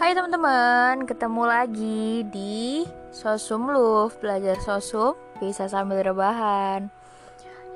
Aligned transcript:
Hai 0.00 0.16
teman-teman, 0.16 1.04
ketemu 1.04 1.44
lagi 1.44 2.24
di 2.32 2.88
Sosum 3.12 3.68
Love. 3.68 4.16
Belajar 4.16 4.56
Sosum 4.56 5.12
bisa 5.36 5.68
sambil 5.68 6.00
rebahan. 6.00 6.88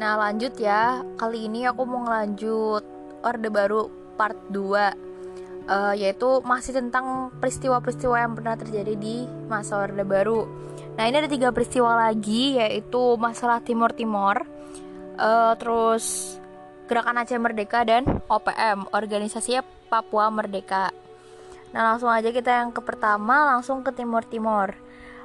Nah 0.00 0.16
lanjut 0.16 0.56
ya, 0.56 1.04
kali 1.20 1.52
ini 1.52 1.68
aku 1.68 1.84
mau 1.84 2.00
ngelanjut 2.08 2.80
Orde 3.20 3.52
Baru 3.52 3.92
part 4.16 4.40
2 4.48 4.56
uh, 4.56 5.92
Yaitu 5.92 6.40
masih 6.48 6.72
tentang 6.72 7.28
peristiwa-peristiwa 7.44 8.16
yang 8.16 8.32
pernah 8.32 8.56
terjadi 8.56 8.96
di 8.96 9.28
masa 9.44 9.84
Orde 9.84 10.08
Baru. 10.08 10.48
Nah 10.96 11.04
ini 11.04 11.20
ada 11.20 11.28
tiga 11.28 11.52
peristiwa 11.52 12.08
lagi 12.08 12.56
yaitu 12.56 13.20
masalah 13.20 13.60
Timur 13.60 13.92
Timur 13.92 14.48
uh, 15.20 15.52
Terus 15.60 16.40
Gerakan 16.88 17.20
Aceh 17.20 17.36
Merdeka 17.36 17.84
dan 17.84 18.08
OPM 18.32 18.88
Organisasi 18.96 19.60
Papua 19.92 20.32
Merdeka 20.32 21.04
Nah 21.74 21.90
langsung 21.90 22.06
aja 22.06 22.30
kita 22.30 22.62
yang 22.62 22.70
ke 22.70 22.78
pertama 22.78 23.50
langsung 23.50 23.82
ke 23.82 23.90
Timur 23.90 24.22
Timur. 24.22 24.78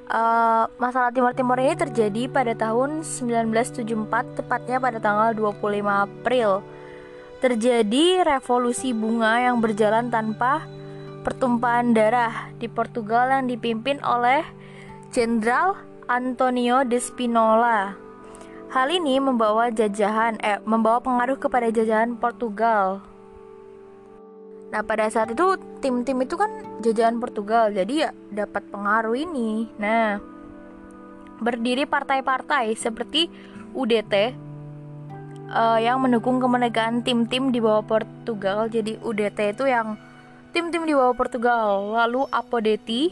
Uh, 0.10 0.66
masalah 0.82 1.14
Timur 1.14 1.38
Timur 1.38 1.62
ini 1.62 1.78
terjadi 1.78 2.26
pada 2.26 2.58
tahun 2.58 3.06
1974 3.06 4.42
tepatnya 4.42 4.82
pada 4.82 4.98
tanggal 4.98 5.38
25 5.38 5.86
April. 5.86 6.66
Terjadi 7.38 8.26
revolusi 8.26 8.98
bunga 8.98 9.38
yang 9.46 9.62
berjalan 9.62 10.10
tanpa 10.10 10.66
pertumpahan 11.22 11.94
darah 11.94 12.50
di 12.58 12.66
Portugal 12.66 13.30
yang 13.30 13.46
dipimpin 13.46 14.02
oleh 14.02 14.42
Jenderal 15.14 15.78
Antonio 16.10 16.82
de 16.82 16.98
Spinola. 16.98 17.94
Hal 18.74 18.90
ini 18.90 19.22
membawa 19.22 19.70
jajahan 19.70 20.42
eh 20.42 20.58
membawa 20.66 20.98
pengaruh 20.98 21.38
kepada 21.38 21.70
jajahan 21.70 22.18
Portugal 22.18 23.06
Nah 24.70 24.82
pada 24.86 25.10
saat 25.10 25.34
itu 25.34 25.58
tim-tim 25.82 26.22
itu 26.22 26.38
kan 26.38 26.50
jajahan 26.86 27.18
Portugal 27.18 27.74
jadi 27.74 27.94
ya 28.08 28.10
dapat 28.30 28.64
pengaruh 28.70 29.18
ini. 29.18 29.66
Nah 29.82 30.22
berdiri 31.40 31.88
partai-partai 31.88 32.76
seperti 32.76 33.32
UDT 33.74 34.36
uh, 35.50 35.80
yang 35.80 35.98
mendukung 36.04 36.38
kemerdekaan 36.38 37.02
tim-tim 37.02 37.50
di 37.50 37.60
bawah 37.64 37.82
Portugal. 37.82 38.70
Jadi 38.70 39.02
UDT 39.02 39.58
itu 39.58 39.66
yang 39.66 39.98
tim-tim 40.54 40.86
di 40.86 40.94
bawah 40.94 41.16
Portugal. 41.18 41.96
Lalu 41.98 42.30
Apodeti 42.30 43.10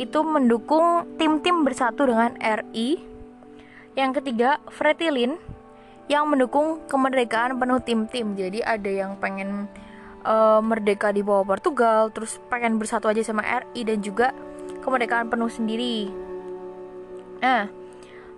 itu 0.00 0.18
mendukung 0.24 1.04
tim-tim 1.20 1.60
bersatu 1.66 2.08
dengan 2.08 2.32
RI. 2.40 3.04
Yang 3.98 4.22
ketiga 4.22 4.62
Fretilin 4.72 5.36
yang 6.08 6.26
mendukung 6.26 6.82
kemerdekaan 6.88 7.58
penuh 7.60 7.78
tim-tim. 7.84 8.32
Jadi 8.34 8.64
ada 8.64 8.90
yang 8.90 9.20
pengen 9.20 9.68
uh, 10.24 10.60
merdeka 10.64 11.12
di 11.12 11.24
bawah 11.24 11.44
Portugal, 11.44 12.12
terus 12.12 12.40
pengen 12.52 12.76
bersatu 12.76 13.08
aja 13.08 13.20
sama 13.24 13.44
RI 13.44 13.84
dan 13.86 13.98
juga 14.00 14.32
kemerdekaan 14.80 15.28
penuh 15.28 15.48
sendiri. 15.52 16.08
Nah, 17.40 17.68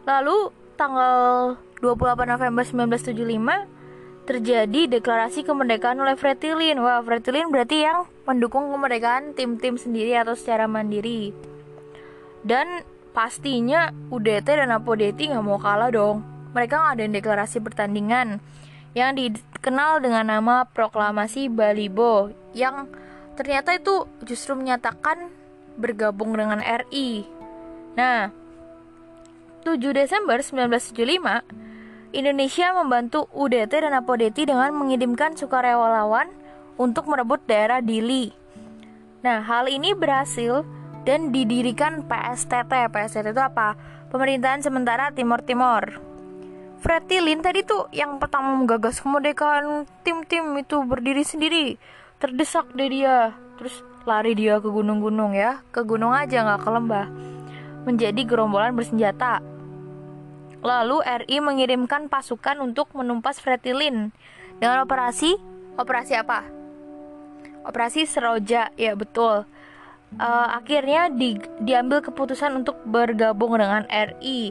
lalu 0.06 0.50
tanggal 0.78 1.56
28 1.82 2.26
November 2.26 2.62
1975 2.62 3.82
terjadi 4.22 4.86
deklarasi 4.98 5.42
kemerdekaan 5.42 5.98
oleh 5.98 6.14
Fretilin. 6.14 6.78
Wah, 6.78 7.02
Fretilin 7.02 7.50
berarti 7.50 7.82
yang 7.82 8.06
mendukung 8.22 8.70
kemerdekaan 8.70 9.34
tim-tim 9.34 9.74
sendiri 9.74 10.14
atau 10.14 10.38
secara 10.38 10.70
mandiri. 10.70 11.34
Dan 12.46 12.86
pastinya 13.10 13.90
UDT 14.10 14.46
dan 14.46 14.70
Apodeti 14.70 15.30
nggak 15.30 15.42
mau 15.42 15.58
kalah 15.58 15.90
dong. 15.90 16.22
Mereka 16.54 16.74
ngadain 16.74 17.14
deklarasi 17.14 17.58
pertandingan 17.64 18.38
yang 18.92 19.16
dikenal 19.16 20.04
dengan 20.04 20.28
nama 20.28 20.68
Proklamasi 20.68 21.48
Balibo 21.48 22.32
yang 22.52 22.88
ternyata 23.34 23.76
itu 23.76 24.04
justru 24.28 24.52
menyatakan 24.52 25.32
bergabung 25.80 26.36
dengan 26.36 26.60
RI. 26.60 27.24
Nah, 27.96 28.28
7 29.64 29.78
Desember 29.96 30.42
1975, 30.44 31.40
Indonesia 32.12 32.66
membantu 32.76 33.30
UDT 33.32 33.72
dan 33.72 33.96
Apodeti 33.96 34.44
dengan 34.44 34.76
mengirimkan 34.76 35.32
sukarelawan 35.32 36.28
untuk 36.76 37.08
merebut 37.08 37.40
daerah 37.48 37.80
Dili. 37.80 38.36
Nah, 39.24 39.40
hal 39.40 39.70
ini 39.70 39.96
berhasil 39.96 40.66
dan 41.08 41.32
didirikan 41.32 42.04
PSTT. 42.04 42.92
PSTT 42.92 43.32
itu 43.32 43.42
apa? 43.42 43.78
Pemerintahan 44.12 44.60
Sementara 44.60 45.08
Timur 45.14 45.40
Timur. 45.40 46.11
Fretilin 46.82 47.38
tadi 47.38 47.62
tuh 47.62 47.86
yang 47.94 48.18
pertama 48.18 48.58
menggagas 48.58 48.98
kemerdekaan 48.98 49.86
tim-tim 50.02 50.50
itu 50.58 50.82
berdiri 50.82 51.22
sendiri. 51.22 51.78
Terdesak 52.18 52.74
deh 52.74 52.90
dia. 52.90 53.38
Terus 53.54 53.86
lari 54.02 54.34
dia 54.34 54.58
ke 54.58 54.66
gunung-gunung 54.66 55.30
ya. 55.30 55.62
Ke 55.70 55.86
gunung 55.86 56.10
aja 56.10 56.42
nggak 56.42 56.58
ke 56.66 56.70
lembah. 56.74 57.06
Menjadi 57.86 58.26
gerombolan 58.26 58.74
bersenjata. 58.74 59.38
Lalu 60.58 61.06
RI 61.06 61.38
mengirimkan 61.38 62.10
pasukan 62.10 62.58
untuk 62.58 62.90
menumpas 62.98 63.38
Fretilin 63.38 64.10
dengan 64.58 64.82
operasi? 64.82 65.38
Operasi 65.78 66.18
apa? 66.18 66.42
Operasi 67.62 68.10
Seroja 68.10 68.74
ya 68.74 68.98
betul. 68.98 69.46
Uh, 70.18 70.48
akhirnya 70.58 71.14
di, 71.14 71.38
diambil 71.62 72.02
keputusan 72.02 72.58
untuk 72.58 72.74
bergabung 72.82 73.54
dengan 73.54 73.86
RI 73.86 74.50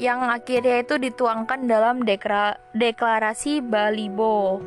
yang 0.00 0.24
akhirnya 0.24 0.84
itu 0.84 0.96
dituangkan 0.96 1.68
dalam 1.68 2.04
dekra, 2.06 2.56
deklarasi 2.72 3.60
Balibo. 3.60 4.64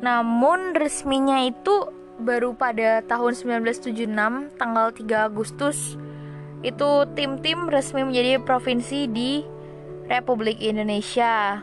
Namun 0.00 0.76
resminya 0.76 1.44
itu 1.44 1.92
baru 2.16 2.56
pada 2.56 3.04
tahun 3.04 3.36
1976 3.36 4.56
tanggal 4.56 4.88
3 4.92 5.28
Agustus 5.28 6.00
itu 6.64 6.90
tim-tim 7.12 7.68
resmi 7.68 8.02
menjadi 8.02 8.40
provinsi 8.40 9.06
di 9.12 9.44
Republik 10.08 10.58
Indonesia. 10.64 11.60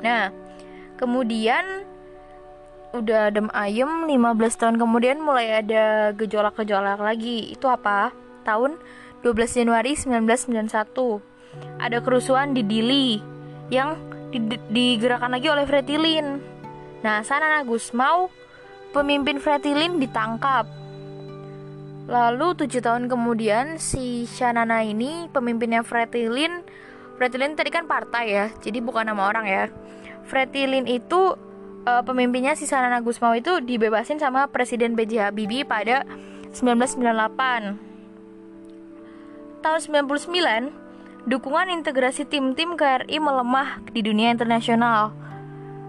Nah, 0.00 0.30
kemudian 0.96 1.84
udah 2.90 3.30
adem 3.30 3.46
ayem 3.54 4.10
15 4.10 4.58
tahun 4.58 4.76
kemudian 4.78 5.22
mulai 5.22 5.62
ada 5.62 6.10
gejolak-gejolak 6.14 6.98
lagi. 6.98 7.50
Itu 7.50 7.66
apa? 7.70 8.14
Tahun 8.46 8.78
12 9.20 9.60
Januari 9.64 9.92
1991 9.96 11.30
ada 11.80 11.98
kerusuhan 12.00 12.56
di 12.56 12.62
Dili 12.64 13.20
yang 13.68 13.98
digerakkan 14.70 15.34
lagi 15.34 15.50
oleh 15.50 15.66
Fretilin. 15.66 16.38
Nah, 17.02 17.24
Sanana 17.26 17.66
Gusmau, 17.66 18.30
pemimpin 18.94 19.42
Fretilin 19.42 19.98
ditangkap. 19.98 20.68
Lalu 22.10 22.58
tujuh 22.58 22.82
tahun 22.82 23.06
kemudian 23.06 23.78
si 23.78 24.26
Shanana 24.26 24.82
ini 24.82 25.30
pemimpinnya 25.30 25.82
Fretilin. 25.86 26.62
Fretilin 27.18 27.54
tadi 27.54 27.70
kan 27.70 27.84
partai 27.84 28.24
ya, 28.32 28.46
jadi 28.64 28.80
bukan 28.80 29.06
nama 29.06 29.28
orang 29.28 29.46
ya. 29.46 29.64
Fretilin 30.26 30.86
itu 30.86 31.36
uh, 31.86 32.02
pemimpinnya 32.06 32.54
si 32.54 32.64
Sanana 32.64 33.02
Gusmau 33.02 33.34
itu 33.36 33.60
dibebasin 33.60 34.18
sama 34.18 34.48
Presiden 34.48 34.94
B.J. 34.96 35.30
Habibie 35.30 35.66
pada 35.66 36.06
1998 36.54 37.89
tahun 39.60 40.08
99, 40.08 41.28
dukungan 41.28 41.68
integrasi 41.68 42.24
tim-tim 42.24 42.80
KRI 42.80 43.20
melemah 43.20 43.84
di 43.92 44.00
dunia 44.00 44.32
internasional. 44.32 45.12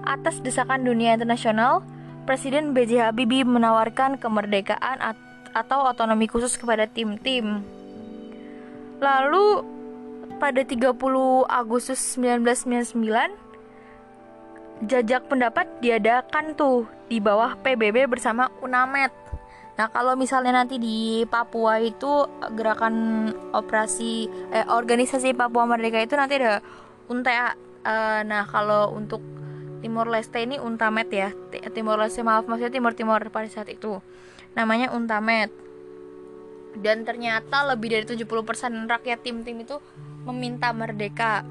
Atas 0.03 0.43
desakan 0.43 0.83
dunia 0.83 1.15
internasional, 1.15 1.87
Presiden 2.27 2.75
B.J. 2.75 3.09
Habibie 3.09 3.47
menawarkan 3.47 4.19
kemerdekaan 4.19 5.15
atau 5.51 5.79
otonomi 5.89 6.29
khusus 6.29 6.55
kepada 6.59 6.87
tim-tim. 6.87 7.63
Lalu 9.01 9.65
pada 10.37 10.61
30 10.61 10.93
Agustus 11.49 11.97
1999 12.17 13.41
jajak 14.89 15.29
pendapat 15.29 15.69
diadakan 15.81 16.57
tuh 16.57 16.89
di 17.05 17.21
bawah 17.21 17.53
PBB 17.61 18.09
bersama 18.09 18.49
UNAMED. 18.65 19.20
Nah, 19.79 19.87
kalau 19.87 20.19
misalnya 20.19 20.51
nanti 20.51 20.75
di 20.77 21.23
Papua 21.25 21.79
itu 21.79 22.27
gerakan 22.53 23.27
operasi 23.55 24.27
eh, 24.51 24.67
organisasi 24.67 25.31
Papua 25.31 25.63
Merdeka 25.63 26.03
itu 26.03 26.15
nanti 26.19 26.37
ada 26.37 26.59
UNTA. 27.07 27.55
Uh, 27.81 28.21
nah, 28.29 28.45
kalau 28.45 28.93
untuk 28.93 29.25
Timor 29.81 30.05
Leste 30.05 30.37
ini 30.45 30.61
Untamed 30.61 31.09
ya. 31.09 31.33
Timor 31.73 31.97
Leste 31.97 32.21
maaf 32.21 32.45
maksudnya 32.45 32.69
Timur 32.69 32.93
Timur 32.93 33.17
pada 33.33 33.49
saat 33.49 33.73
itu. 33.73 33.97
Namanya 34.53 34.93
Untamed. 34.93 35.49
Dan 36.77 37.03
ternyata 37.03 37.65
lebih 37.67 37.91
dari 37.91 38.05
70% 38.05 38.85
rakyat 38.87 39.19
tim-tim 39.25 39.65
itu 39.65 39.81
meminta 40.23 40.69
merdeka. 40.71 41.41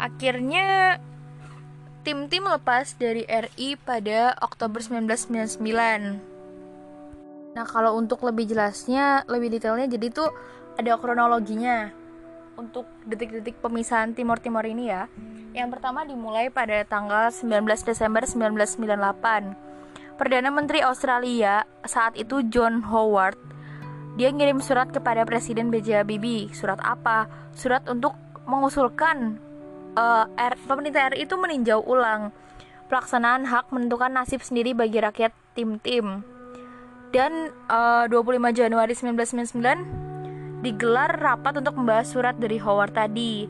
Akhirnya 0.00 0.98
tim-tim 2.02 2.48
lepas 2.48 2.96
dari 2.96 3.28
RI 3.28 3.76
pada 3.76 4.32
Oktober 4.40 4.80
1999 4.80 6.27
Nah, 7.58 7.66
kalau 7.66 7.98
untuk 7.98 8.22
lebih 8.22 8.46
jelasnya, 8.46 9.26
lebih 9.26 9.50
detailnya 9.50 9.90
jadi 9.90 10.14
itu 10.14 10.22
ada 10.78 10.94
kronologinya 10.94 11.90
untuk 12.54 12.86
detik-detik 13.02 13.58
pemisahan 13.58 14.14
Timur 14.14 14.38
ini 14.62 14.94
ya. 14.94 15.10
Yang 15.50 15.74
pertama 15.74 16.06
dimulai 16.06 16.54
pada 16.54 16.86
tanggal 16.86 17.34
19 17.34 17.66
Desember 17.82 18.22
1998. 18.22 20.14
Perdana 20.14 20.54
Menteri 20.54 20.86
Australia 20.86 21.66
saat 21.82 22.14
itu 22.14 22.46
John 22.46 22.78
Howard 22.86 23.34
dia 24.14 24.30
ngirim 24.30 24.62
surat 24.62 24.94
kepada 24.94 25.26
Presiden 25.26 25.74
B.J. 25.74 26.06
Habibie. 26.06 26.54
Surat 26.54 26.78
apa? 26.78 27.26
Surat 27.58 27.82
untuk 27.90 28.14
mengusulkan 28.46 29.34
uh, 29.98 30.30
R, 30.30 30.54
pemerintah 30.62 31.10
RI 31.10 31.26
itu 31.26 31.34
meninjau 31.34 31.82
ulang 31.82 32.30
pelaksanaan 32.86 33.50
hak 33.50 33.74
menentukan 33.74 34.14
nasib 34.14 34.46
sendiri 34.46 34.78
bagi 34.78 35.02
rakyat 35.02 35.34
tim-tim. 35.58 36.37
Dan 37.08 37.50
uh, 37.72 38.04
25 38.10 38.52
Januari 38.52 38.92
1999 38.92 40.60
digelar 40.60 41.14
rapat 41.14 41.62
untuk 41.62 41.78
membahas 41.78 42.10
surat 42.10 42.34
dari 42.36 42.58
Howard 42.58 42.92
tadi. 42.92 43.48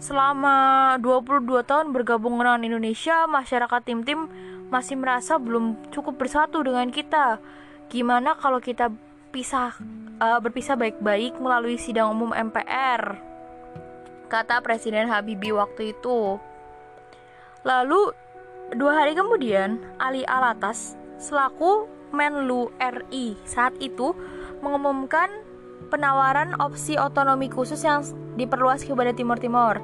Selama 0.00 0.96
22 1.02 1.44
tahun 1.68 1.92
bergabung 1.92 2.40
dengan 2.40 2.64
Indonesia, 2.64 3.28
masyarakat 3.28 3.80
tim-tim 3.84 4.28
masih 4.72 4.96
merasa 4.96 5.36
belum 5.36 5.76
cukup 5.92 6.16
bersatu 6.16 6.64
dengan 6.64 6.88
kita. 6.88 7.36
Gimana 7.90 8.38
kalau 8.38 8.62
kita 8.62 8.88
pisah 9.34 9.76
uh, 10.22 10.38
berpisah 10.40 10.78
baik-baik 10.78 11.36
melalui 11.36 11.76
sidang 11.76 12.16
umum 12.16 12.32
MPR? 12.32 13.18
Kata 14.30 14.62
Presiden 14.62 15.10
Habibie 15.10 15.52
waktu 15.52 15.92
itu. 15.92 16.38
Lalu 17.66 18.14
dua 18.78 19.04
hari 19.04 19.18
kemudian 19.18 19.82
Ali 19.98 20.24
Alatas 20.24 20.96
selaku 21.20 21.99
Menlu 22.10 22.74
RI 22.78 23.38
saat 23.46 23.74
itu 23.78 24.12
mengumumkan 24.60 25.30
penawaran 25.90 26.54
opsi 26.62 26.94
otonomi 26.98 27.50
khusus 27.50 27.82
yang 27.82 28.02
diperluas 28.38 28.86
kepada 28.86 29.10
Timur 29.14 29.38
Timur. 29.38 29.82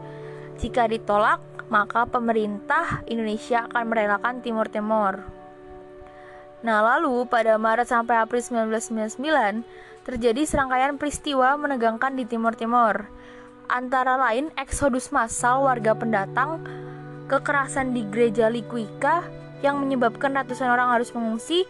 Jika 0.57 0.87
ditolak, 0.87 1.43
maka 1.69 2.07
pemerintah 2.07 3.03
Indonesia 3.11 3.67
akan 3.67 3.85
merelakan 3.91 4.41
Timur 4.41 4.71
Timur. 4.71 5.27
Nah, 6.65 6.83
lalu 6.83 7.29
pada 7.29 7.61
Maret 7.61 7.91
sampai 7.91 8.23
April 8.23 8.43
1999 8.43 9.63
terjadi 10.07 10.43
serangkaian 10.47 10.95
peristiwa 10.97 11.59
menegangkan 11.59 12.15
di 12.15 12.25
Timur 12.25 12.55
Timur. 12.55 13.11
Antara 13.67 14.15
lain 14.15 14.55
eksodus 14.55 15.11
massal 15.11 15.67
warga 15.67 15.99
pendatang, 15.99 16.63
kekerasan 17.27 17.91
di 17.91 18.07
gereja 18.07 18.47
Likuika 18.47 19.27
yang 19.61 19.83
menyebabkan 19.83 20.39
ratusan 20.39 20.71
orang 20.71 20.95
harus 20.95 21.11
mengungsi, 21.11 21.67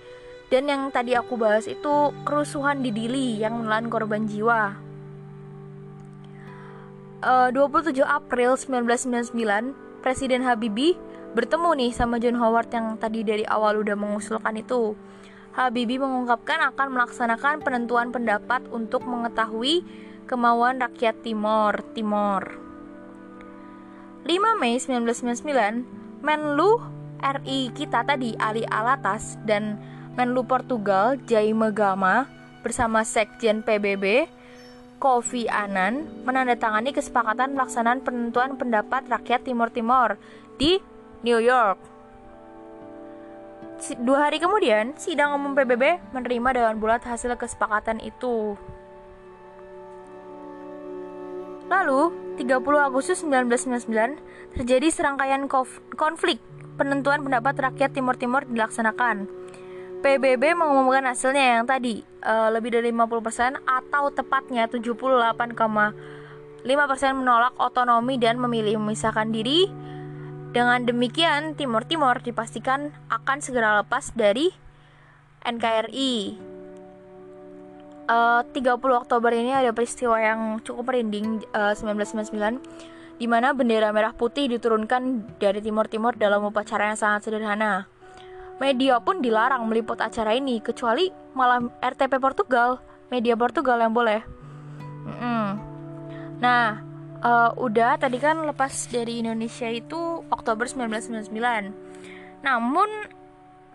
dan 0.46 0.70
yang 0.70 0.82
tadi 0.94 1.18
aku 1.18 1.34
bahas 1.34 1.66
itu 1.66 2.14
kerusuhan 2.22 2.82
di 2.82 2.94
Dili 2.94 3.42
yang 3.42 3.62
menelan 3.62 3.90
korban 3.90 4.30
jiwa. 4.30 4.78
Uh, 7.26 7.50
27 7.50 8.04
April 8.06 8.54
1999 8.54 9.34
Presiden 10.04 10.46
Habibie 10.46 10.94
bertemu 11.34 11.74
nih 11.74 11.90
sama 11.90 12.22
John 12.22 12.38
Howard 12.38 12.70
yang 12.70 12.94
tadi 12.94 13.26
dari 13.26 13.42
awal 13.42 13.82
udah 13.82 13.98
mengusulkan 13.98 14.54
itu. 14.54 14.94
Habibie 15.56 15.98
mengungkapkan 15.98 16.62
akan 16.72 16.94
melaksanakan 16.94 17.64
penentuan 17.64 18.12
pendapat 18.14 18.62
untuk 18.70 19.02
mengetahui 19.08 19.82
kemauan 20.30 20.78
rakyat 20.78 21.18
Timor. 21.24 21.82
Timor. 21.96 22.60
5 24.26 24.60
Mei 24.62 24.78
1999, 24.78 26.22
Menlu 26.22 26.82
RI 27.22 27.70
kita 27.72 28.02
tadi 28.02 28.34
Ali 28.36 28.66
Alatas 28.66 29.38
dan 29.46 29.78
Menlu 30.16 30.48
Portugal 30.48 31.20
Jaime 31.28 31.68
Gama 31.76 32.24
bersama 32.64 33.04
Sekjen 33.04 33.60
PBB 33.60 34.24
Kofi 34.96 35.44
Annan 35.44 36.08
menandatangani 36.24 36.96
kesepakatan 36.96 37.52
pelaksanaan 37.52 38.00
penentuan 38.00 38.56
pendapat 38.56 39.04
rakyat 39.12 39.44
Timur 39.44 39.68
Timur 39.68 40.16
di 40.56 40.80
New 41.20 41.36
York. 41.36 41.76
Dua 44.00 44.32
hari 44.32 44.40
kemudian, 44.40 44.96
sidang 44.96 45.36
umum 45.36 45.52
PBB 45.52 46.00
menerima 46.16 46.48
dengan 46.56 46.74
bulat 46.80 47.04
hasil 47.04 47.36
kesepakatan 47.36 48.00
itu. 48.00 48.56
Lalu, 51.68 52.08
30 52.40 52.56
Agustus 52.80 53.20
1999, 53.20 54.16
terjadi 54.56 54.88
serangkaian 54.88 55.44
konflik 55.92 56.40
penentuan 56.80 57.20
pendapat 57.20 57.52
rakyat 57.68 57.92
Timur 57.92 58.16
Timur 58.16 58.48
dilaksanakan. 58.48 59.28
PBB 60.04 60.52
mengumumkan 60.52 61.08
hasilnya 61.08 61.60
yang 61.60 61.64
tadi 61.64 62.04
uh, 62.22 62.52
lebih 62.52 62.74
dari 62.74 62.92
50% 62.92 63.64
atau 63.64 64.04
tepatnya 64.12 64.68
78,5% 64.68 65.38
menolak 67.16 67.54
otonomi 67.56 68.20
dan 68.20 68.36
memilih 68.36 68.76
memisahkan 68.80 69.32
diri. 69.32 69.68
Dengan 70.52 70.88
demikian, 70.88 71.52
Timur 71.52 71.84
Timur 71.84 72.20
dipastikan 72.24 72.92
akan 73.12 73.38
segera 73.44 73.84
lepas 73.84 74.12
dari 74.16 74.48
NKRI. 75.44 76.40
Uh, 78.06 78.46
30 78.54 78.78
Oktober 78.78 79.34
ini 79.34 79.50
ada 79.50 79.74
peristiwa 79.74 80.14
yang 80.22 80.62
cukup 80.62 80.94
merinding 80.94 81.42
uh, 81.50 81.74
1999 81.74 82.96
di 83.16 83.26
mana 83.26 83.56
bendera 83.56 83.90
merah 83.90 84.12
putih 84.12 84.46
diturunkan 84.46 85.34
dari 85.40 85.58
Timur 85.64 85.88
Timur 85.88 86.14
dalam 86.14 86.44
upacara 86.46 86.92
yang 86.92 87.00
sangat 87.00 87.26
sederhana. 87.26 87.95
Media 88.56 88.96
pun 89.04 89.20
dilarang 89.20 89.68
meliput 89.68 90.00
acara 90.00 90.32
ini 90.32 90.64
kecuali 90.64 91.12
malam 91.36 91.68
RTP 91.84 92.16
Portugal, 92.16 92.80
media 93.12 93.36
Portugal 93.36 93.76
yang 93.84 93.92
boleh. 93.92 94.24
Mm-mm. 95.04 95.46
Nah, 96.40 96.80
uh, 97.20 97.50
udah 97.56 98.00
tadi 98.00 98.16
kan 98.16 98.40
lepas 98.48 98.72
dari 98.88 99.20
Indonesia 99.20 99.68
itu 99.68 100.24
Oktober 100.32 100.64
1999. 100.64 102.40
Namun 102.40 102.88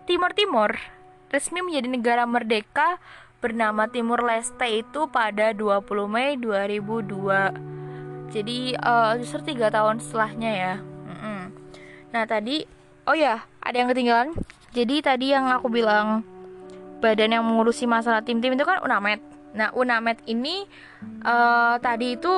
Timur 0.02 0.34
Timur 0.34 0.70
resmi 1.30 1.62
menjadi 1.62 1.88
negara 1.88 2.22
merdeka 2.26 2.98
bernama 3.38 3.86
Timur 3.86 4.22
Leste 4.22 4.82
itu 4.82 5.06
pada 5.10 5.54
20 5.54 5.82
Mei 6.10 6.34
2002. 6.38 8.34
Jadi 8.34 8.74
uh, 8.78 9.14
justru 9.18 9.54
tiga 9.54 9.70
tahun 9.70 10.02
setelahnya 10.02 10.50
ya. 10.50 10.74
Mm-mm. 10.82 11.40
Nah 12.10 12.24
tadi, 12.26 12.66
oh 13.06 13.16
ya 13.16 13.46
ada 13.62 13.76
yang 13.78 13.88
ketinggalan. 13.90 14.34
Jadi 14.72 15.04
tadi 15.04 15.36
yang 15.36 15.52
aku 15.52 15.68
bilang 15.68 16.24
badan 17.04 17.36
yang 17.36 17.44
mengurusi 17.44 17.84
masalah 17.84 18.24
tim-tim 18.24 18.56
itu 18.56 18.64
kan 18.64 18.80
UNAMED. 18.80 19.20
Nah, 19.52 19.68
UNAMED 19.76 20.24
ini 20.32 20.64
uh, 21.28 21.76
tadi 21.76 22.16
itu 22.16 22.32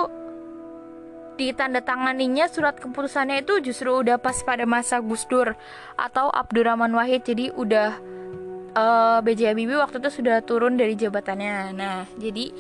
ditandatanganinya 1.35 2.47
surat 2.47 2.79
keputusannya 2.79 3.43
itu 3.43 3.59
justru 3.59 3.91
udah 3.91 4.23
pas 4.23 4.39
pada 4.47 4.63
masa 4.67 5.03
Gus 5.03 5.27
Dur 5.27 5.55
atau 5.99 6.31
Abdurrahman 6.31 6.95
Wahid. 6.95 7.27
Jadi 7.27 7.51
udah 7.55 7.99
uh, 8.75 9.19
eh, 9.19 9.19
B.J. 9.23 9.55
Habibie 9.55 9.79
waktu 9.79 10.03
itu 10.03 10.23
sudah 10.23 10.43
turun 10.43 10.79
dari 10.79 10.95
jabatannya. 10.99 11.75
Nah, 11.75 12.07
jadi 12.19 12.51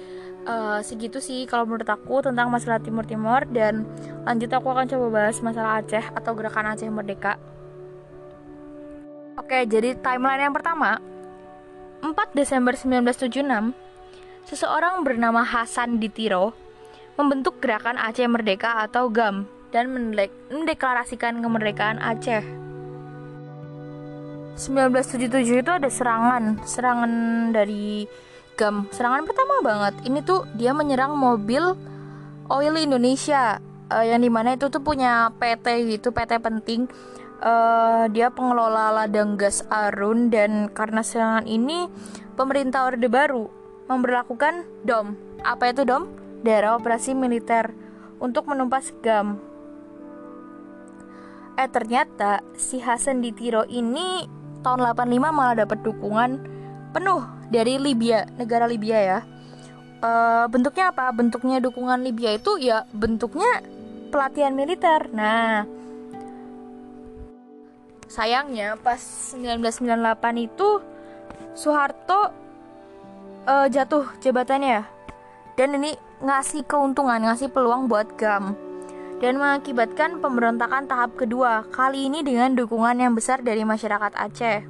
uh, 0.47 0.79
segitu 0.83 1.19
sih 1.19 1.47
kalau 1.47 1.67
menurut 1.67 1.87
aku 1.87 2.23
tentang 2.23 2.51
masalah 2.51 2.79
Timur 2.83 3.07
Timur 3.07 3.47
dan 3.51 3.87
lanjut 4.27 4.51
aku 4.51 4.71
akan 4.71 4.87
coba 4.91 5.07
bahas 5.11 5.39
masalah 5.43 5.83
Aceh 5.83 6.05
atau 6.15 6.33
gerakan 6.35 6.75
Aceh 6.75 6.91
Merdeka. 6.91 7.54
Oke, 9.45 9.69
jadi 9.69 9.93
timeline 10.01 10.49
yang 10.49 10.57
pertama 10.57 11.05
4 12.01 12.17
Desember 12.33 12.73
1976 12.73 13.77
Seseorang 14.49 15.05
bernama 15.05 15.45
Hasan 15.45 16.01
Ditiro 16.01 16.57
membentuk 17.21 17.61
gerakan 17.61 18.01
Aceh 18.01 18.25
Merdeka 18.25 18.81
atau 18.89 19.13
GAM 19.13 19.45
dan 19.69 19.93
mendeklarasikan 19.93 21.45
kemerdekaan 21.45 22.01
Aceh. 22.01 22.41
1977 24.57 25.61
itu 25.61 25.71
ada 25.77 25.93
serangan, 25.93 26.65
serangan 26.65 27.13
dari 27.53 28.09
GAM. 28.57 28.89
Serangan 28.97 29.29
pertama 29.29 29.61
banget. 29.61 29.95
Ini 30.09 30.25
tuh 30.25 30.49
dia 30.57 30.73
menyerang 30.73 31.21
mobil 31.21 31.77
Oil 32.49 32.81
Indonesia 32.81 33.61
uh, 33.93 34.05
yang 34.09 34.25
di 34.25 34.33
mana 34.33 34.57
itu 34.57 34.73
tuh 34.73 34.81
punya 34.81 35.29
PT 35.37 35.85
gitu, 36.01 36.17
PT 36.17 36.41
penting 36.41 36.89
uh, 37.45 38.05
dia 38.09 38.33
pengelola 38.33 39.05
ladang 39.05 39.37
gas 39.37 39.63
Arun 39.69 40.33
dan 40.33 40.73
karena 40.73 41.05
serangan 41.05 41.45
ini 41.45 41.87
pemerintah 42.35 42.89
Orde 42.89 43.07
Baru 43.07 43.53
memberlakukan 43.87 44.65
DOM. 44.83 45.15
Apa 45.45 45.77
itu 45.77 45.85
DOM? 45.85 46.09
Daerah 46.41 46.77
Operasi 46.77 47.13
Militer 47.13 47.73
untuk 48.21 48.49
menumpas 48.49 48.93
GAM. 49.05 49.41
Eh 51.55 51.71
ternyata 51.71 52.43
si 52.59 52.83
Hasan 52.83 53.23
Ditiro 53.23 53.63
ini 53.71 54.27
tahun 54.65 54.81
85 54.83 55.31
malah 55.31 55.55
dapat 55.55 55.79
dukungan 55.85 56.31
penuh 56.91 57.23
dari 57.49 57.79
Libya, 57.79 58.27
negara 58.37 58.67
Libya 58.67 58.99
ya. 58.99 59.21
Uh, 60.05 60.45
bentuknya 60.53 60.93
apa? 60.93 61.09
Bentuknya 61.17 61.65
dukungan 61.65 62.05
Libya 62.05 62.37
itu 62.37 62.61
ya 62.61 62.85
bentuknya 62.93 63.65
pelatihan 64.13 64.53
militer. 64.53 65.09
Nah, 65.17 65.65
sayangnya 68.15 68.79
pas 68.79 69.03
1998 69.35 70.47
itu 70.47 70.79
Soeharto 71.59 72.31
uh, 73.51 73.67
jatuh 73.67 74.07
jabatannya 74.23 74.87
dan 75.59 75.69
ini 75.79 75.99
ngasih 76.23 76.67
keuntungan 76.67 77.23
ngasih 77.23 77.51
peluang 77.51 77.91
buat 77.91 78.15
GAM. 78.15 78.55
Dan 79.23 79.39
mengakibatkan 79.39 80.19
pemberontakan 80.19 80.91
tahap 80.91 81.17
kedua 81.17 81.65
kali 81.71 82.11
ini 82.11 82.27
dengan 82.27 82.53
dukungan 82.59 82.99
yang 82.99 83.15
besar 83.15 83.41
dari 83.41 83.63
masyarakat 83.63 84.13
Aceh. 84.13 84.61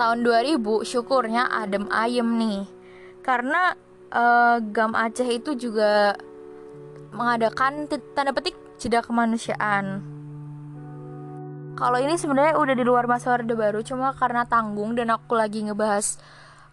Tahun 0.00 0.18
2000 0.24 0.88
syukurnya 0.88 1.44
adem 1.52 1.86
ayem 1.92 2.24
nih. 2.40 2.64
Karena 3.20 3.76
uh, 4.10 4.58
GAM 4.64 4.96
Aceh 4.96 5.28
itu 5.28 5.54
juga 5.54 6.16
mengadakan 7.12 7.84
tanda 8.16 8.32
petik 8.32 8.56
jeda 8.80 9.04
kemanusiaan 9.04 10.00
kalau 11.80 11.96
ini 11.96 12.20
sebenarnya 12.20 12.60
udah 12.60 12.76
di 12.76 12.84
luar 12.84 13.08
masa 13.08 13.32
orde 13.32 13.56
baru 13.56 13.80
cuma 13.80 14.12
karena 14.12 14.44
tanggung 14.44 14.92
dan 14.92 15.08
aku 15.08 15.32
lagi 15.32 15.64
ngebahas 15.64 16.20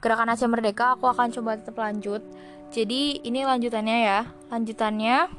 gerakan 0.04 0.36
Aceh 0.36 0.52
Merdeka 0.52 1.00
aku 1.00 1.08
akan 1.08 1.32
coba 1.32 1.56
tetap 1.56 1.80
lanjut. 1.80 2.20
Jadi 2.76 3.24
ini 3.24 3.48
lanjutannya 3.48 3.98
ya. 4.04 4.20
Lanjutannya 4.52 5.32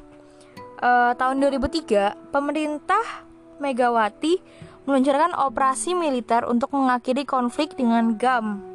uh, 0.81 1.13
tahun 1.13 1.35
2003 1.53 2.33
pemerintah 2.33 3.29
Megawati 3.61 4.41
meluncurkan 4.89 5.37
operasi 5.37 5.93
militer 5.93 6.49
untuk 6.49 6.73
mengakhiri 6.73 7.27
konflik 7.29 7.77
dengan 7.77 8.17
GAM. 8.17 8.65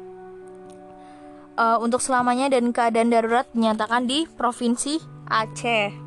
Uh, 1.59 1.79
untuk 1.83 1.99
selamanya 1.99 2.47
dan 2.47 2.71
keadaan 2.71 3.11
darurat 3.11 3.47
dinyatakan 3.51 4.07
di 4.07 4.23
Provinsi 4.39 5.03
Aceh. 5.27 6.04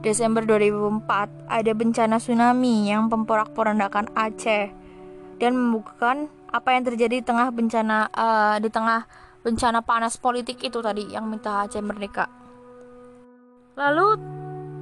Desember 0.00 0.40
2004 0.48 1.04
ada 1.44 1.72
bencana 1.76 2.16
tsunami 2.16 2.88
yang 2.88 3.12
memporak-porandakan 3.12 4.08
Aceh 4.16 4.72
dan 5.36 5.52
membukakan 5.52 6.32
apa 6.48 6.72
yang 6.72 6.88
terjadi 6.88 7.20
di 7.20 7.24
tengah 7.24 7.52
bencana 7.52 8.08
uh, 8.08 8.56
di 8.56 8.72
tengah 8.72 9.04
bencana 9.44 9.84
panas 9.84 10.16
politik 10.16 10.64
itu 10.64 10.80
tadi 10.80 11.12
yang 11.12 11.28
minta 11.28 11.68
Aceh 11.68 11.84
merdeka. 11.84 12.32
Lalu 13.76 14.16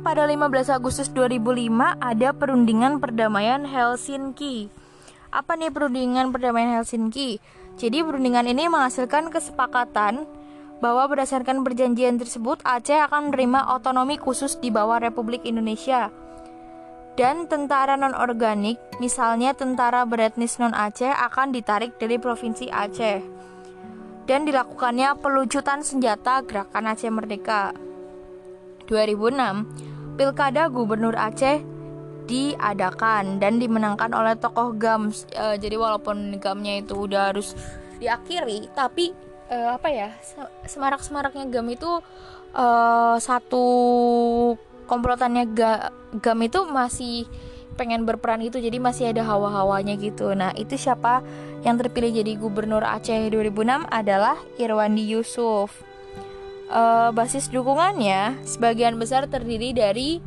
pada 0.06 0.22
15 0.22 0.78
Agustus 0.78 1.10
2005 1.10 1.66
ada 1.98 2.28
perundingan 2.30 3.02
perdamaian 3.02 3.66
Helsinki. 3.66 4.70
Apa 5.34 5.58
nih 5.58 5.74
perundingan 5.74 6.30
perdamaian 6.30 6.78
Helsinki? 6.78 7.42
Jadi 7.74 8.06
perundingan 8.06 8.46
ini 8.46 8.70
menghasilkan 8.70 9.34
kesepakatan 9.34 10.30
bahwa 10.78 11.10
berdasarkan 11.10 11.66
perjanjian 11.66 12.18
tersebut 12.22 12.62
Aceh 12.62 12.98
akan 13.10 13.30
menerima 13.30 13.74
otonomi 13.74 14.14
khusus 14.14 14.58
di 14.62 14.70
bawah 14.70 15.02
Republik 15.02 15.42
Indonesia. 15.42 16.10
Dan 17.18 17.50
tentara 17.50 17.98
non-organik, 17.98 18.78
misalnya 19.02 19.50
tentara 19.50 20.06
beretnis 20.06 20.62
non-Aceh 20.62 21.10
akan 21.10 21.50
ditarik 21.50 21.98
dari 21.98 22.14
Provinsi 22.14 22.70
Aceh. 22.70 23.18
Dan 24.22 24.46
dilakukannya 24.46 25.18
pelucutan 25.18 25.82
senjata 25.82 26.46
Gerakan 26.46 26.94
Aceh 26.94 27.10
Merdeka. 27.10 27.74
2006, 28.86 30.14
Pilkada 30.14 30.70
Gubernur 30.70 31.18
Aceh 31.18 31.58
diadakan 32.30 33.42
dan 33.42 33.58
dimenangkan 33.58 34.14
oleh 34.14 34.38
tokoh 34.38 34.76
GAM. 34.78 35.10
E, 35.10 35.58
jadi 35.58 35.74
walaupun 35.74 36.38
GAMnya 36.38 36.86
itu 36.86 36.94
udah 37.08 37.34
harus 37.34 37.58
diakhiri, 37.98 38.70
tapi 38.78 39.10
e, 39.48 39.56
apa 39.56 39.88
ya 39.90 40.08
semarak-semaraknya 40.68 41.48
GAM 41.48 41.68
itu 41.72 41.90
e, 42.52 42.66
satu 43.20 43.64
komplotannya 44.88 45.44
GAM 46.20 46.40
itu 46.44 46.60
masih 46.68 47.24
pengen 47.76 48.02
berperan 48.08 48.42
gitu 48.42 48.58
jadi 48.58 48.78
masih 48.82 49.14
ada 49.14 49.22
hawa-hawanya 49.22 49.94
gitu 49.98 50.34
nah 50.34 50.50
itu 50.58 50.74
siapa 50.74 51.22
yang 51.62 51.78
terpilih 51.78 52.22
jadi 52.22 52.32
gubernur 52.38 52.82
Aceh 52.82 53.30
2006 53.30 53.86
adalah 53.90 54.38
Irwandi 54.58 55.14
Yusuf 55.14 55.88
uh, 56.70 57.10
basis 57.10 57.48
dukungannya 57.50 58.44
sebagian 58.44 58.96
besar 59.00 59.26
terdiri 59.26 59.72
dari 59.72 60.20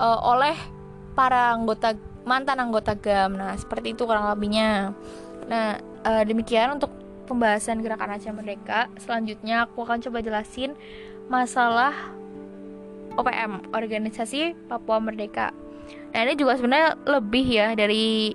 uh, 0.00 0.20
oleh 0.24 0.56
para 1.16 1.52
anggota 1.52 1.96
mantan 2.26 2.58
anggota 2.58 2.98
GAM. 2.98 3.38
Nah, 3.38 3.54
seperti 3.54 3.94
itu 3.94 4.02
kurang 4.04 4.26
lebihnya. 4.26 4.92
Nah, 5.46 5.78
uh, 6.02 6.22
demikian 6.26 6.74
untuk 6.74 6.90
pembahasan 7.26 7.82
gerakan 7.82 8.14
Aceh 8.14 8.30
Merdeka. 8.30 8.88
Selanjutnya 9.02 9.66
aku 9.66 9.82
akan 9.82 9.98
coba 10.00 10.22
jelasin 10.22 10.78
masalah 11.26 11.92
OPM, 13.18 13.74
Organisasi 13.74 14.54
Papua 14.70 15.02
Merdeka. 15.02 15.50
Nah, 16.14 16.20
ini 16.24 16.38
juga 16.38 16.56
sebenarnya 16.56 16.96
lebih 17.04 17.46
ya 17.46 17.74
dari 17.74 18.32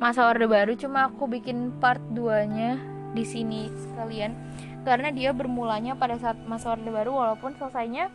masa 0.00 0.28
Orde 0.28 0.48
Baru, 0.48 0.72
cuma 0.76 1.12
aku 1.12 1.28
bikin 1.28 1.76
part 1.76 2.00
2-nya 2.12 2.80
di 3.12 3.24
sini 3.26 3.68
sekalian 3.68 4.32
karena 4.86 5.12
dia 5.12 5.34
bermulanya 5.36 5.92
pada 5.98 6.16
saat 6.16 6.40
masa 6.48 6.72
Orde 6.72 6.88
Baru 6.88 7.18
walaupun 7.18 7.52
selesainya 7.58 8.08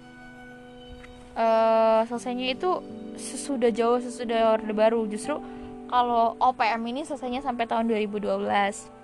uh, 1.38 2.02
selesainya 2.10 2.56
itu 2.58 2.82
sesudah 3.20 3.70
jauh 3.70 4.02
sesudah 4.02 4.58
Orde 4.58 4.74
Baru 4.74 5.06
justru 5.06 5.38
kalau 5.86 6.34
OPM 6.42 6.82
ini 6.90 7.06
selesainya 7.06 7.46
sampai 7.46 7.70
tahun 7.70 7.92
2012 7.92 8.95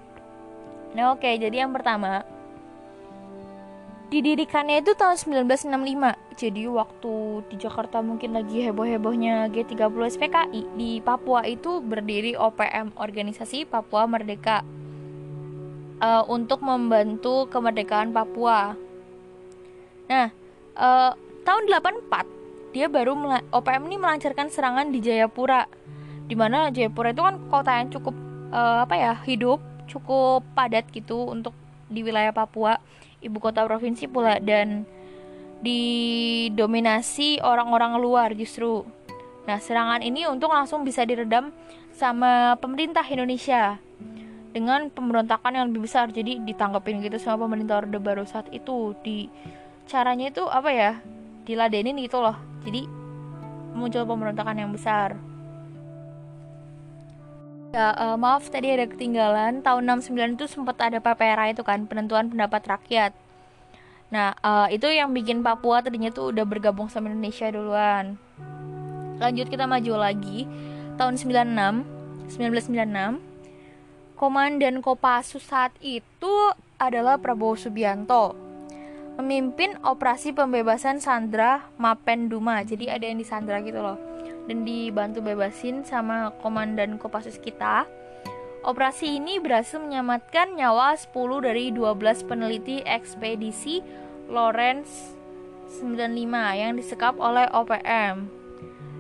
nah 0.92 1.16
oke 1.16 1.28
jadi 1.28 1.66
yang 1.68 1.72
pertama 1.72 2.24
didirikannya 4.12 4.84
itu 4.84 4.92
tahun 4.92 5.16
1965 5.16 6.36
jadi 6.36 6.64
waktu 6.68 7.14
di 7.48 7.56
Jakarta 7.56 8.04
mungkin 8.04 8.36
lagi 8.36 8.66
heboh-hebohnya 8.66 9.48
G30 9.54 10.20
SPKI 10.20 10.62
di 10.76 11.00
Papua 11.00 11.48
itu 11.48 11.80
berdiri 11.80 12.36
OPM 12.36 12.98
Organisasi 13.00 13.64
Papua 13.70 14.10
Merdeka 14.10 14.66
uh, 16.02 16.24
untuk 16.28 16.66
membantu 16.66 17.46
kemerdekaan 17.48 18.10
Papua. 18.10 18.74
Nah, 20.10 20.28
uh, 20.76 21.12
tahun 21.46 21.64
84 21.70 22.74
dia 22.74 22.90
baru 22.90 23.14
OPM 23.54 23.84
ini 23.92 23.98
melancarkan 24.02 24.50
serangan 24.50 24.90
di 24.90 25.00
Jayapura. 25.00 25.70
Di 26.26 26.34
mana 26.34 26.74
Jayapura 26.74 27.14
itu 27.14 27.22
kan 27.22 27.38
kota 27.54 27.72
yang 27.78 27.94
cukup 27.94 28.16
uh, 28.50 28.84
apa 28.84 28.96
ya, 28.98 29.14
hidup, 29.30 29.62
cukup 29.92 30.48
padat 30.56 30.88
gitu 30.96 31.28
untuk 31.28 31.52
di 31.92 32.02
wilayah 32.08 32.32
Papua, 32.32 32.80
ibu 33.20 33.38
kota 33.44 33.68
provinsi 33.68 34.08
pula 34.08 34.40
dan 34.40 34.88
didominasi 35.60 37.44
orang-orang 37.44 38.00
luar 38.00 38.30
justru. 38.34 38.88
Nah, 39.46 39.60
serangan 39.60 40.00
ini 40.00 40.24
untuk 40.26 40.50
langsung 40.50 40.88
bisa 40.88 41.04
diredam 41.04 41.52
sama 41.92 42.56
pemerintah 42.58 43.04
Indonesia 43.04 43.78
dengan 44.56 44.88
pemberontakan 44.88 45.60
yang 45.60 45.66
lebih 45.70 45.86
besar. 45.86 46.10
Jadi 46.10 46.40
ditanggapin 46.42 47.04
gitu 47.04 47.20
sama 47.20 47.46
pemerintah 47.46 47.84
orde 47.84 48.00
baru 48.00 48.24
saat 48.24 48.48
itu. 48.56 48.96
Di 49.04 49.28
caranya 49.86 50.32
itu 50.32 50.48
apa 50.48 50.70
ya? 50.72 50.92
Diladenin 51.44 52.00
gitu 52.00 52.24
loh. 52.24 52.38
Jadi 52.64 52.88
muncul 53.76 54.08
pemberontakan 54.08 54.56
yang 54.56 54.72
besar 54.72 55.31
ya 57.72 57.96
uh, 57.96 58.16
maaf 58.20 58.52
tadi 58.52 58.68
ada 58.72 58.86
ketinggalan. 58.88 59.64
Tahun 59.64 59.84
69 59.84 60.36
itu 60.36 60.46
sempat 60.48 60.76
ada 60.84 61.00
PPRA 61.00 61.56
itu 61.56 61.64
kan 61.64 61.88
penentuan 61.88 62.28
pendapat 62.28 62.68
rakyat. 62.68 63.16
Nah 64.12 64.36
uh, 64.44 64.68
itu 64.68 64.92
yang 64.92 65.16
bikin 65.16 65.40
Papua 65.40 65.80
tadinya 65.80 66.12
tuh 66.12 66.36
udah 66.36 66.44
bergabung 66.44 66.92
sama 66.92 67.08
Indonesia 67.08 67.48
duluan. 67.48 68.20
Lanjut 69.24 69.48
kita 69.48 69.64
maju 69.66 70.04
lagi. 70.04 70.46
Tahun 71.00 71.16
96 71.18 72.36
1996 72.36 74.20
Komandan 74.20 74.86
Kopassus 74.86 75.42
saat 75.42 75.74
itu 75.82 76.54
adalah 76.78 77.18
Prabowo 77.18 77.58
Subianto. 77.58 78.38
Memimpin 79.18 79.82
operasi 79.82 80.32
pembebasan 80.32 81.02
Sandra 81.02 81.68
Mapenduma 81.76 82.62
jadi 82.62 82.96
ada 82.96 83.06
yang 83.08 83.18
di 83.18 83.28
Sandra 83.28 83.60
gitu 83.66 83.82
loh 83.82 84.11
dan 84.52 84.68
dibantu 84.68 85.24
bebasin 85.24 85.88
sama 85.88 86.36
komandan 86.44 87.00
Kopassus 87.00 87.40
kita 87.40 87.88
operasi 88.68 89.16
ini 89.16 89.40
berhasil 89.40 89.80
menyelamatkan 89.80 90.60
nyawa 90.60 91.00
10 91.00 91.16
dari 91.48 91.72
12 91.72 92.28
peneliti 92.28 92.84
ekspedisi 92.84 93.80
Lawrence 94.28 95.16
95 95.80 96.60
yang 96.60 96.76
disekap 96.76 97.16
oleh 97.16 97.48
OPM 97.48 98.28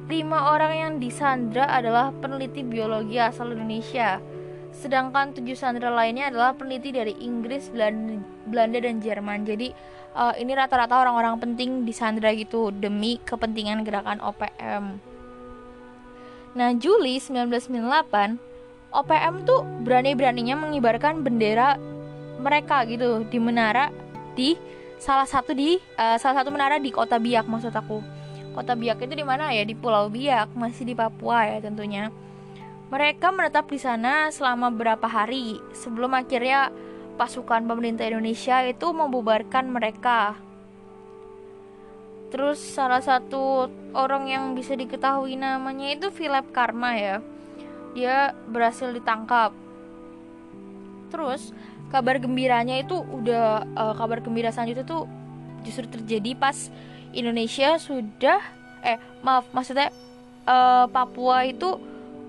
lima 0.07 0.55
orang 0.55 0.73
yang 0.73 0.93
disandra 1.03 1.67
adalah 1.67 2.15
peneliti 2.15 2.63
biologi 2.63 3.19
asal 3.19 3.51
Indonesia 3.51 4.23
sedangkan 4.71 5.35
tujuh 5.35 5.59
sandera 5.59 5.91
lainnya 5.91 6.31
adalah 6.31 6.55
peneliti 6.55 6.95
dari 6.95 7.11
Inggris, 7.19 7.67
Belanda, 7.75 8.79
dan 8.79 9.03
Jerman. 9.03 9.43
Jadi 9.43 9.67
uh, 10.15 10.31
ini 10.39 10.55
rata-rata 10.55 10.95
orang-orang 10.95 11.43
penting 11.43 11.83
di 11.83 11.91
sandera 11.91 12.31
gitu 12.31 12.71
demi 12.71 13.19
kepentingan 13.19 13.83
gerakan 13.83 14.23
OPM. 14.23 15.10
Nah, 16.51 16.75
Juli 16.75 17.15
1998, 17.15 18.35
OPM 18.91 19.47
tuh 19.47 19.63
berani-beraninya 19.87 20.59
mengibarkan 20.59 21.23
bendera 21.23 21.79
mereka 22.43 22.83
gitu 22.83 23.23
di 23.31 23.39
menara 23.39 23.87
di 24.35 24.59
salah 24.99 25.23
satu 25.23 25.55
di 25.55 25.79
uh, 25.95 26.19
salah 26.19 26.43
satu 26.43 26.51
menara 26.51 26.75
di 26.75 26.91
Kota 26.91 27.15
Biak 27.15 27.47
maksud 27.47 27.71
aku. 27.71 28.03
Kota 28.51 28.75
Biak 28.75 28.99
itu 28.99 29.15
di 29.15 29.23
mana 29.23 29.55
ya? 29.55 29.63
Di 29.63 29.71
Pulau 29.71 30.11
Biak, 30.11 30.51
masih 30.59 30.83
di 30.83 30.91
Papua 30.91 31.47
ya 31.47 31.63
tentunya. 31.63 32.11
Mereka 32.91 33.31
menetap 33.31 33.71
di 33.71 33.79
sana 33.79 34.27
selama 34.27 34.67
beberapa 34.67 35.07
hari 35.07 35.55
sebelum 35.71 36.11
akhirnya 36.11 36.67
pasukan 37.15 37.63
pemerintah 37.63 38.03
Indonesia 38.11 38.59
itu 38.67 38.91
membubarkan 38.91 39.71
mereka. 39.71 40.35
Terus 42.31 42.57
salah 42.63 43.03
satu 43.03 43.67
orang 43.91 44.31
yang 44.31 44.43
bisa 44.55 44.71
diketahui 44.71 45.35
namanya 45.35 45.91
itu 45.91 46.07
Philip 46.15 46.47
Karma 46.55 46.95
ya. 46.95 47.19
Dia 47.91 48.31
berhasil 48.47 48.87
ditangkap. 48.95 49.51
terus 51.11 51.51
kabar 51.91 52.15
gembiranya 52.23 52.79
itu 52.79 52.95
udah 52.95 53.67
uh, 53.75 53.93
kabar 53.99 54.23
gembira 54.23 54.47
selanjutnya 54.47 54.87
tuh 54.87 55.11
justru 55.67 55.85
terjadi 55.91 56.39
pas 56.39 56.71
Indonesia 57.11 57.75
sudah 57.75 58.39
eh 58.81 58.95
maaf 59.19 59.43
maksudnya 59.51 59.91
uh, 60.47 60.87
Papua 60.87 61.43
itu 61.43 61.77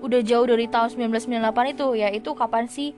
udah 0.03 0.19
jauh 0.19 0.43
dari 0.43 0.67
tahun 0.67 0.91
1998 1.15 1.73
itu 1.79 1.87
ya 1.95 2.11
itu 2.11 2.29
kapan 2.35 2.67
sih 2.67 2.91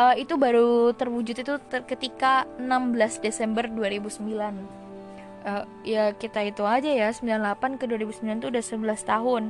uh, 0.00 0.16
itu 0.16 0.40
baru 0.40 0.96
terwujud 0.96 1.36
itu 1.36 1.54
ter 1.68 1.84
ketika 1.84 2.48
16 2.56 3.20
Desember 3.20 3.68
2009 3.68 4.79
uh, 5.44 5.64
ya 5.86 6.12
kita 6.16 6.44
itu 6.44 6.62
aja 6.64 6.90
ya 6.90 7.08
98 7.12 7.80
ke 7.80 7.84
2009 7.88 8.40
itu 8.40 8.46
udah 8.48 8.64
11 8.64 9.10
tahun. 9.10 9.42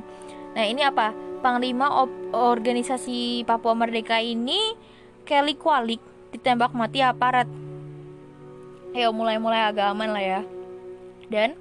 Nah 0.55 0.65
ini 0.67 0.81
apa? 0.83 1.15
Panglima 1.41 2.05
organisasi 2.31 3.47
Papua 3.49 3.73
Merdeka 3.73 4.21
ini 4.21 4.77
Kelly 5.25 5.57
Kualik 5.57 6.01
ditembak 6.35 6.71
mati 6.75 7.01
aparat. 7.01 7.49
Ayo 8.91 9.15
mulai-mulai 9.15 9.71
agak 9.71 9.95
aman 9.95 10.11
lah 10.11 10.23
ya. 10.23 10.41
Dan 11.31 11.55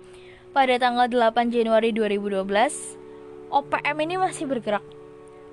pada 0.50 0.74
tanggal 0.82 1.06
8 1.06 1.54
Januari 1.54 1.94
2012 1.94 2.42
OPM 3.50 3.96
ini 4.02 4.14
masih 4.18 4.50
bergerak. 4.50 4.82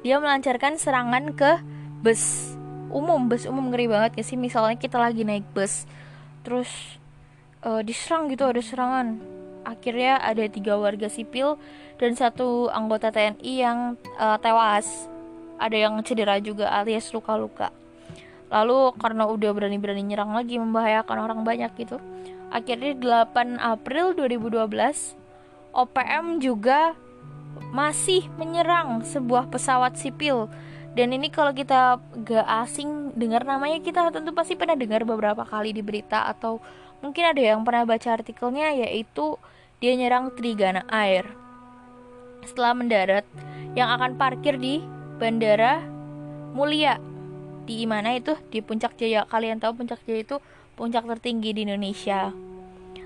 Dia 0.01 0.17
melancarkan 0.17 0.77
serangan 0.81 1.33
ke 1.37 1.61
bus 2.01 2.53
umum. 2.89 3.29
Bus 3.29 3.45
umum 3.45 3.69
ngeri 3.69 3.89
banget 3.89 4.21
ya 4.21 4.23
sih? 4.25 4.37
Misalnya 4.37 4.77
kita 4.77 4.97
lagi 4.97 5.21
naik 5.21 5.45
bus 5.53 5.85
terus 6.41 6.97
uh, 7.63 7.81
diserang 7.81 8.29
gitu 8.29 8.45
ada 8.45 8.61
serangan. 8.61 9.17
Akhirnya 9.63 10.19
ada 10.19 10.43
tiga 10.47 10.77
warga 10.79 11.07
sipil 11.07 11.59
dan 11.97 12.13
satu 12.13 12.69
anggota 12.69 13.09
TNI 13.13 13.53
yang 13.57 13.79
uh, 14.19 14.37
tewas. 14.41 15.09
Ada 15.57 15.89
yang 15.89 15.97
cedera 16.05 16.37
juga 16.37 16.69
alias 16.69 17.09
luka-luka. 17.09 17.73
Lalu 18.53 18.93
karena 19.01 19.25
udah 19.25 19.51
berani-berani 19.51 20.05
nyerang 20.05 20.31
lagi 20.31 20.61
membahayakan 20.61 21.17
orang 21.17 21.41
banyak 21.43 21.73
gitu 21.75 21.97
akhirnya 22.47 23.27
8 23.27 23.59
April 23.59 24.15
2012 24.15 24.71
OPM 25.75 26.39
juga 26.39 26.95
masih 27.75 28.31
menyerang 28.39 29.03
sebuah 29.03 29.51
pesawat 29.51 29.99
sipil 29.99 30.47
dan 30.97 31.13
ini 31.13 31.29
kalau 31.29 31.53
kita 31.53 32.01
gak 32.25 32.47
asing 32.65 33.13
dengar 33.13 33.45
namanya 33.45 33.77
kita 33.85 34.09
tentu 34.09 34.33
pasti 34.33 34.57
pernah 34.57 34.73
dengar 34.73 35.05
beberapa 35.05 35.45
kali 35.45 35.69
di 35.69 35.85
berita 35.85 36.25
atau 36.25 36.57
mungkin 37.05 37.29
ada 37.29 37.37
yang 37.37 37.61
pernah 37.61 37.85
baca 37.85 38.17
artikelnya 38.17 38.73
yaitu 38.73 39.37
dia 39.77 39.93
nyerang 39.93 40.33
Trigana 40.33 40.81
Air 40.89 41.29
setelah 42.41 42.73
mendarat 42.73 43.29
yang 43.77 43.93
akan 43.93 44.17
parkir 44.17 44.57
di 44.57 44.81
Bandara 45.21 45.85
Mulia 46.57 46.97
di 47.67 47.83
mana 47.85 48.15
itu? 48.15 48.33
Di 48.47 48.63
Puncak 48.63 48.95
Jaya. 48.95 49.27
Kalian 49.27 49.59
tahu 49.59 49.83
Puncak 49.83 49.99
Jaya 50.07 50.23
itu 50.23 50.39
puncak 50.79 51.03
tertinggi 51.03 51.51
di 51.51 51.67
Indonesia. 51.67 52.31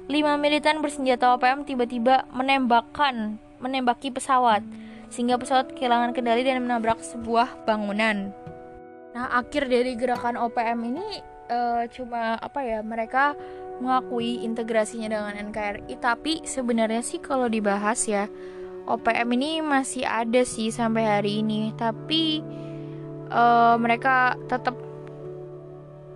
Lima 0.05 0.37
militan 0.37 0.85
bersenjata 0.85 1.33
OPM 1.33 1.65
tiba-tiba 1.65 2.29
menembakkan 2.29 3.41
menembaki 3.57 4.13
pesawat 4.13 4.61
sehingga 5.11 5.35
pesawat 5.35 5.75
kehilangan 5.75 6.15
kendali 6.15 6.41
dan 6.47 6.63
menabrak 6.63 7.03
sebuah 7.03 7.67
bangunan. 7.67 8.31
Nah, 9.11 9.27
akhir 9.43 9.67
dari 9.67 9.99
gerakan 9.99 10.39
OPM 10.39 10.79
ini 10.87 11.19
uh, 11.51 11.83
cuma 11.91 12.39
apa 12.39 12.63
ya? 12.63 12.79
Mereka 12.79 13.35
mengakui 13.83 14.47
integrasinya 14.47 15.11
dengan 15.11 15.35
NKRI, 15.51 15.99
tapi 15.99 16.47
sebenarnya 16.47 17.03
sih 17.03 17.19
kalau 17.19 17.51
dibahas 17.51 18.07
ya, 18.07 18.31
OPM 18.87 19.27
ini 19.35 19.59
masih 19.59 20.07
ada 20.07 20.47
sih 20.47 20.71
sampai 20.71 21.03
hari 21.03 21.43
ini, 21.43 21.75
tapi 21.75 22.39
uh, 23.27 23.75
mereka 23.75 24.39
tetap 24.47 24.79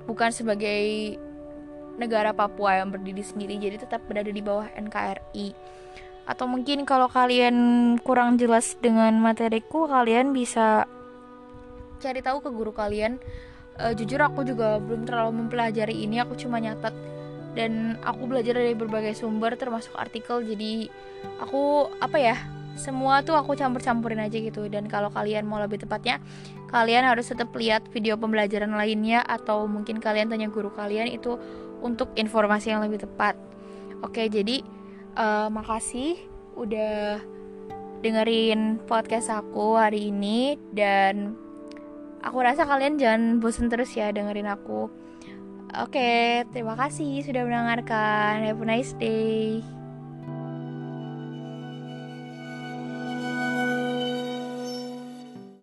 bukan 0.08 0.30
sebagai 0.32 1.18
negara 2.00 2.32
Papua 2.32 2.80
yang 2.80 2.94
berdiri 2.94 3.26
sendiri, 3.26 3.60
jadi 3.60 3.82
tetap 3.82 4.06
berada 4.08 4.30
di 4.30 4.40
bawah 4.40 4.70
NKRI 4.72 5.76
atau 6.26 6.50
mungkin 6.50 6.90
kalau 6.90 7.06
kalian 7.06 7.56
kurang 8.02 8.42
jelas 8.42 8.74
dengan 8.82 9.14
materiku 9.22 9.86
kalian 9.86 10.34
bisa 10.34 10.90
cari 12.02 12.22
tahu 12.22 12.42
ke 12.42 12.50
guru 12.50 12.74
kalian. 12.74 13.22
Uh, 13.76 13.92
jujur 13.92 14.18
aku 14.24 14.48
juga 14.48 14.80
belum 14.80 15.04
terlalu 15.04 15.46
mempelajari 15.46 16.06
ini 16.06 16.22
aku 16.22 16.34
cuma 16.38 16.58
nyatet. 16.62 16.94
Dan 17.56 17.96
aku 18.04 18.28
belajar 18.28 18.60
dari 18.60 18.76
berbagai 18.76 19.16
sumber 19.16 19.56
termasuk 19.56 19.96
artikel 19.96 20.44
jadi 20.44 20.92
aku 21.40 21.88
apa 22.04 22.20
ya 22.20 22.36
semua 22.76 23.24
tuh 23.24 23.40
aku 23.40 23.56
campur-campurin 23.56 24.20
aja 24.20 24.36
gitu. 24.36 24.68
Dan 24.68 24.92
kalau 24.92 25.08
kalian 25.08 25.48
mau 25.48 25.62
lebih 25.62 25.80
tepatnya 25.80 26.20
kalian 26.68 27.08
harus 27.08 27.32
tetap 27.32 27.56
lihat 27.56 27.88
video 27.96 28.20
pembelajaran 28.20 28.76
lainnya 28.76 29.24
atau 29.24 29.64
mungkin 29.72 30.04
kalian 30.04 30.28
tanya 30.28 30.52
guru 30.52 30.68
kalian 30.76 31.08
itu 31.08 31.40
untuk 31.80 32.12
informasi 32.20 32.76
yang 32.76 32.84
lebih 32.84 33.08
tepat. 33.08 33.40
Oke 34.04 34.28
jadi 34.28 34.60
uh, 35.16 35.48
makasih 35.52 36.20
udah 36.56 37.20
dengerin 38.00 38.80
podcast 38.86 39.34
aku 39.34 39.76
hari 39.76 40.14
ini 40.14 40.62
dan 40.72 41.34
aku 42.22 42.38
rasa 42.44 42.64
kalian 42.68 43.02
jangan 43.02 43.42
bosan 43.42 43.68
terus 43.68 43.92
ya 43.98 44.14
dengerin 44.14 44.48
aku. 44.48 44.88
Oke, 45.76 46.48
terima 46.56 46.80
kasih 46.80 47.20
sudah 47.26 47.44
mendengarkan. 47.44 48.48
Have 48.48 48.64
a 48.64 48.66
nice 48.66 48.96
day. 48.96 49.60